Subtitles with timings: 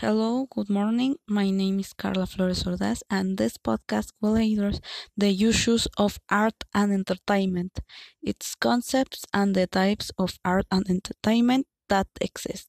[0.00, 1.16] Hello, good morning.
[1.26, 4.78] My name is Carla Flores Ordaz, and this podcast will address
[5.16, 7.80] the issues of art and entertainment,
[8.20, 12.68] its concepts, and the types of art and entertainment that exist.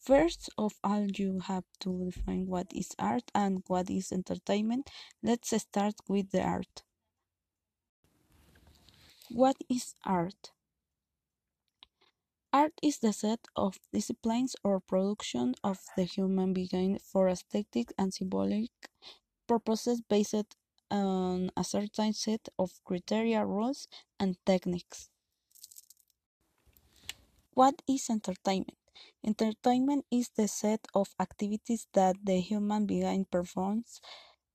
[0.00, 4.90] First of all, you have to define what is art and what is entertainment.
[5.22, 6.82] Let's start with the art.
[9.30, 10.50] What is art?
[12.54, 18.14] Art is the set of disciplines or production of the human being for aesthetic and
[18.14, 18.70] symbolic
[19.48, 20.56] purposes based
[20.88, 23.88] on a certain set of criteria, rules,
[24.20, 25.10] and techniques.
[27.54, 28.78] What is entertainment?
[29.26, 34.00] Entertainment is the set of activities that the human being performs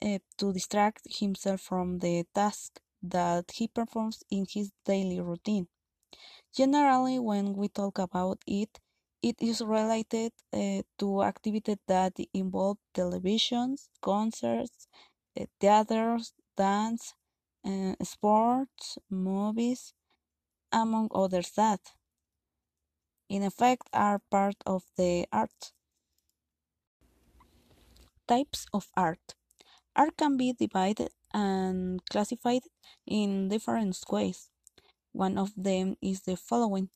[0.00, 5.66] uh, to distract himself from the task that he performs in his daily routine.
[6.54, 8.78] Generally, when we talk about it,
[9.22, 14.88] it is related uh, to activities that involve televisions, concerts,
[15.38, 17.14] uh, theaters, dance,
[17.64, 19.94] uh, sports, movies,
[20.72, 21.80] among others that,
[23.30, 25.72] in effect, are part of the art.
[28.26, 29.34] Types of art.
[29.96, 32.62] Art can be divided and classified
[33.06, 34.49] in different ways.
[35.12, 36.90] One of them is the following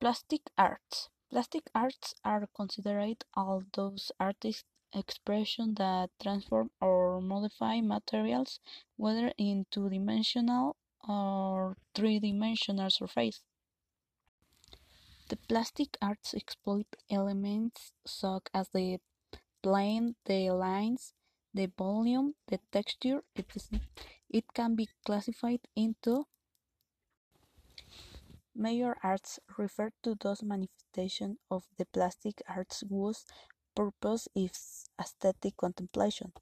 [0.00, 1.08] Plastic arts.
[1.30, 8.60] Plastic arts are considered all those artistic expressions that transform or modify materials,
[8.96, 10.76] whether in two dimensional
[11.08, 13.42] or three dimensional surface.
[15.28, 18.98] The plastic arts exploit elements such as the
[19.62, 21.14] plane, the lines,
[21.54, 23.80] the volume, the texture, etc.
[24.32, 26.26] It can be classified into
[28.54, 33.24] Major arts refer to those manifestations of the plastic arts whose
[33.74, 36.32] purpose is aesthetic contemplation.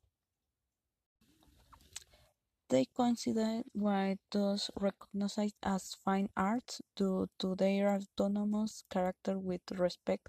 [2.68, 10.28] They coincide with those recognized as fine arts due to their autonomous character with respect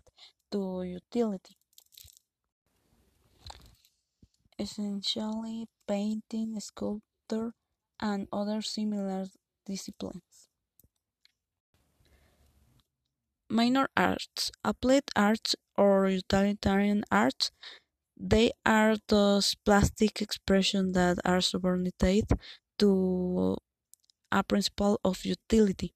[0.51, 1.57] to utility.
[4.57, 7.10] Essentially, painting, sculpture,
[7.99, 9.27] and other similar
[9.65, 10.49] disciplines.
[13.51, 17.51] Minor arts, applied arts, or utilitarian arts,
[18.17, 22.25] they are those plastic expressions that are subordinated
[22.79, 23.57] to
[24.31, 25.93] a principle of utility.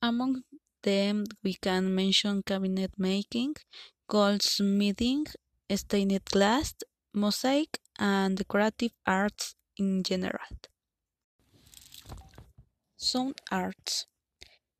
[0.00, 0.44] Among
[0.84, 3.56] them, we can mention cabinet making,
[4.08, 5.26] goldsmithing,
[5.74, 6.74] stained glass,
[7.12, 10.46] mosaic, and decorative arts in general.
[12.96, 14.06] Sound arts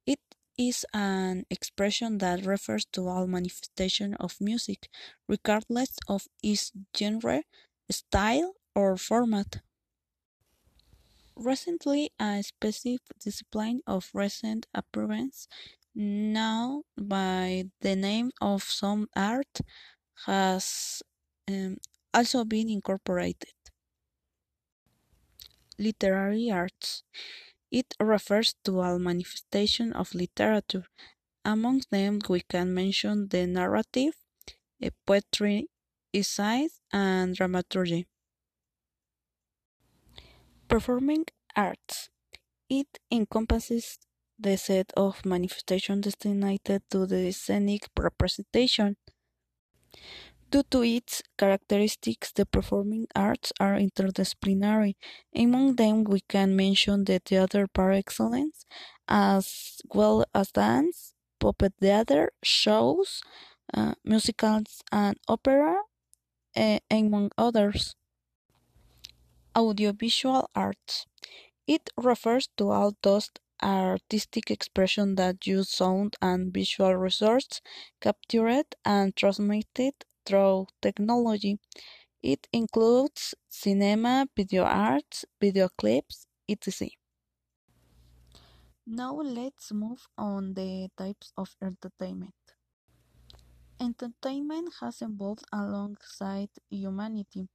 [0.07, 0.21] It
[0.59, 4.91] is an expression that refers to all manifestation of music,
[5.29, 7.45] regardless of its genre,
[7.91, 9.63] style, or format.
[11.37, 15.47] Recently, a specific discipline of recent appearance,
[15.95, 19.61] known by the name of sound art,
[20.27, 21.03] has
[21.49, 21.79] um,
[22.15, 23.53] also been incorporated.
[25.79, 27.05] Literary arts.
[27.71, 30.87] It refers to all manifestation of literature.
[31.45, 34.15] Among them we can mention the narrative,
[35.07, 35.69] poetry,
[36.15, 38.07] essays, and dramaturgy.
[40.69, 41.25] Performing
[41.57, 42.11] arts.
[42.69, 43.99] It encompasses
[44.39, 46.61] the set of manifestations destined
[46.91, 48.97] to the scenic representation.
[50.55, 54.95] Due to its characteristics, the performing arts are interdisciplinary.
[55.35, 58.65] Among them, we can mention the theater par excellence,
[59.09, 63.21] as well as dance, puppet theater, shows,
[63.77, 65.81] uh, musicals, and opera,
[66.55, 67.97] uh, among others.
[69.57, 71.07] Audiovisual arts.
[71.67, 73.29] It refers to all those
[73.61, 77.61] artistic expressions that use sound and visual resources
[78.01, 79.95] captured and transmitted
[80.27, 81.59] through technology.
[82.23, 86.91] It includes cinema, video arts, video clips, etc.
[88.87, 92.35] Now let's move on the types of entertainment.
[93.81, 97.49] Entertainment has evolved alongside humanity.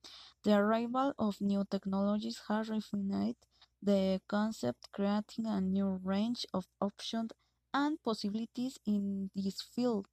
[0.44, 3.36] The arrival of new technologies has refined
[3.82, 7.32] the concept, creating a new range of options
[7.74, 10.08] and possibilities in this field.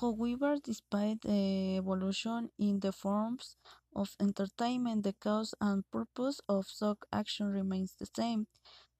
[0.00, 3.56] However, despite the evolution in the forms
[3.94, 8.46] of entertainment, the cause and purpose of such action remains the same.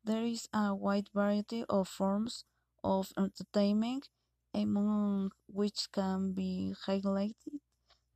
[0.04, 2.44] There is a wide variety of forms
[2.84, 4.08] of entertainment,
[4.52, 7.60] among which can be highlighted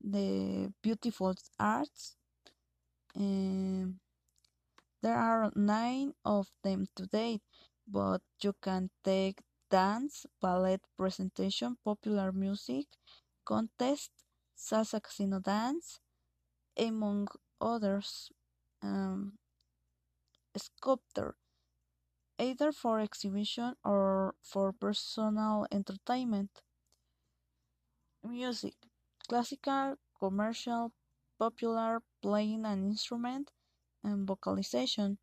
[0.01, 2.17] the beautiful arts.
[3.17, 4.01] Um,
[5.03, 7.43] there are nine of them to date,
[7.87, 9.41] but you can take
[9.75, 12.87] dance, ballet presentation, popular music,
[13.45, 14.11] contest,
[14.57, 16.01] salsa casino dance,
[16.79, 17.29] among
[17.61, 18.31] others.
[18.83, 19.39] Um,
[20.57, 21.37] sculptor,
[22.39, 26.63] either for exhibition or for personal entertainment.
[28.25, 28.75] Music,
[29.29, 30.93] classical, commercial,
[31.39, 33.53] popular, playing an instrument,
[34.05, 35.19] and vocalization.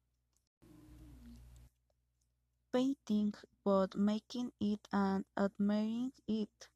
[2.73, 3.33] Painting,
[3.63, 6.69] but making it and admiring it.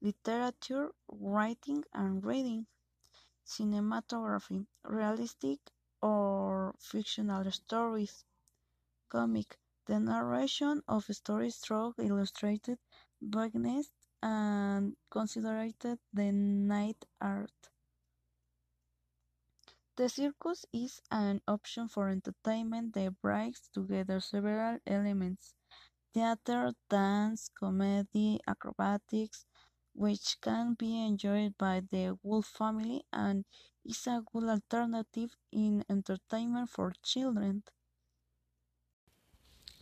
[0.00, 2.66] Literature, writing and reading.
[3.46, 5.60] Cinematography, realistic
[6.02, 8.24] or fictional stories.
[9.08, 12.78] Comic, the narration of stories through illustrated
[13.20, 13.90] vignettes
[14.22, 15.74] and considered
[16.12, 17.70] the night art.
[19.96, 25.56] The circus is an option for entertainment that brings together several elements
[26.14, 29.46] theater, dance, comedy, acrobatics,
[29.94, 33.46] which can be enjoyed by the whole family and
[33.84, 37.64] is a good alternative in entertainment for children.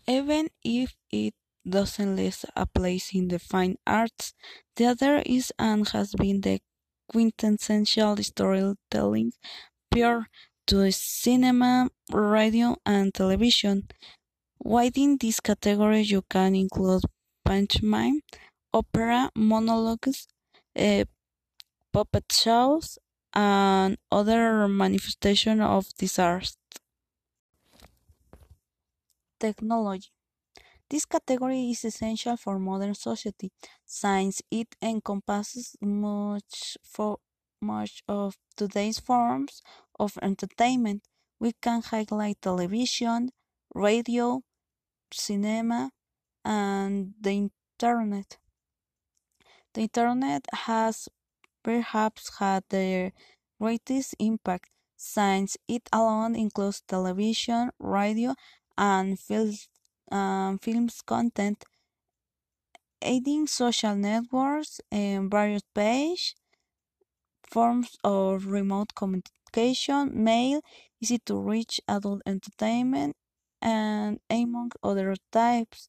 [0.06, 1.34] Even if it
[1.68, 4.32] doesn't list a place in the fine arts,
[4.76, 6.60] theater is and has been the
[7.08, 9.32] quintessential storytelling
[9.94, 10.26] prior
[10.66, 13.88] to cinema, radio, and television.
[14.64, 17.04] Within this category, you can include
[17.44, 18.20] pantomime,
[18.72, 20.26] opera, monologues,
[20.76, 21.04] uh,
[21.92, 22.98] puppet shows,
[23.34, 26.54] and other manifestations of this art.
[29.38, 30.10] Technology.
[30.90, 33.52] This category is essential for modern society
[33.86, 37.18] since it encompasses much for
[37.64, 39.62] much of today's forms
[39.98, 41.08] of entertainment.
[41.40, 43.30] We can highlight television,
[43.74, 44.42] radio,
[45.12, 45.92] cinema,
[46.44, 48.38] and the internet.
[49.74, 51.08] The internet has
[51.62, 53.12] perhaps had the
[53.60, 58.34] greatest impact since it alone includes television, radio,
[58.78, 59.54] and film,
[60.12, 61.64] um, films content,
[63.02, 66.34] aiding social networks and various page
[67.54, 70.60] forms of remote communication, mail,
[71.02, 73.14] easy to reach adult entertainment,
[73.62, 75.88] and among other types.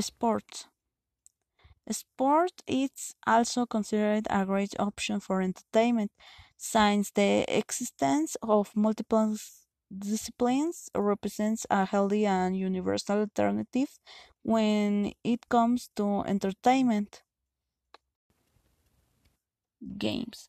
[0.00, 0.68] Sports.
[1.90, 6.12] Sport is also considered a great option for entertainment
[6.58, 9.36] since the existence of multiple
[9.96, 13.98] disciplines represents a healthy and universal alternative
[14.42, 17.23] when it comes to entertainment.
[19.98, 20.48] Games.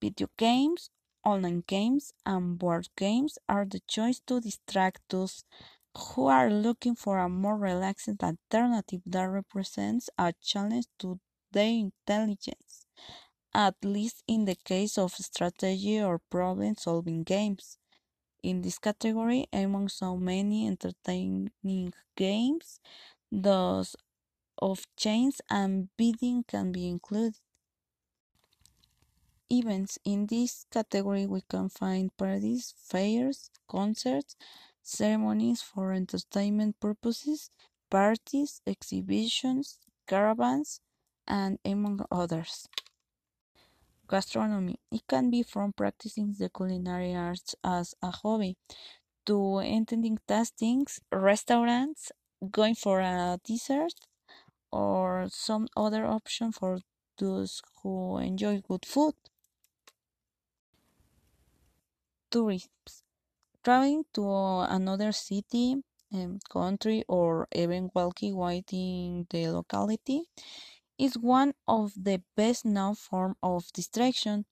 [0.00, 0.90] Video games,
[1.24, 5.44] online games, and board games are the choice to distract those
[5.96, 11.18] who are looking for a more relaxing alternative that represents a challenge to
[11.52, 12.86] their intelligence,
[13.52, 17.76] at least in the case of strategy or problem solving games.
[18.42, 21.50] In this category, among so many entertaining
[22.16, 22.80] games,
[23.30, 23.96] those
[24.62, 27.36] of chains and bidding can be included.
[29.52, 34.36] Events in this category we can find parties, fairs, concerts,
[34.80, 37.50] ceremonies for entertainment purposes,
[37.90, 40.80] parties, exhibitions, caravans,
[41.26, 42.68] and among others.
[44.08, 44.78] Gastronomy.
[44.92, 48.56] It can be from practicing the culinary arts as a hobby
[49.26, 52.12] to attending tastings, restaurants,
[52.50, 53.94] going for a dessert,
[54.72, 56.80] or some other option for
[57.18, 59.14] those who enjoy good food.
[62.30, 62.70] Tourism.
[63.64, 64.24] Traveling to
[64.78, 65.82] another city,
[66.12, 70.22] um, country, or even walking within the locality
[70.98, 74.46] is one of the best known forms of distraction.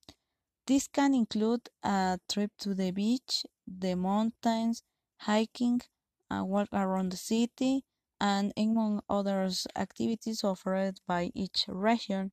[0.66, 4.82] This can include a trip to the beach, the mountains,
[5.20, 5.82] hiking,
[6.30, 7.84] a walk around the city,
[8.20, 12.32] and among others activities offered by each region.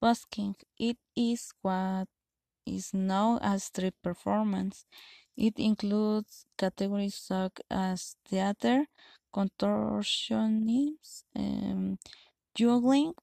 [0.00, 2.08] Busking it is what
[2.76, 4.84] is known as street performance.
[5.36, 8.86] It includes categories such as theater,
[9.34, 10.96] contortionism,
[11.36, 11.98] um,
[12.54, 13.14] juggling,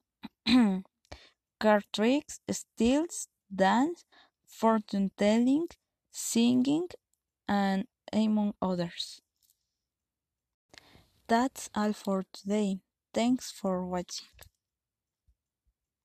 [1.60, 4.06] card tricks, stills, dance,
[4.48, 5.68] fortune telling,
[6.12, 6.88] singing,
[7.48, 9.22] and among others.
[11.28, 12.80] That's all for today.
[13.14, 14.28] Thanks for watching.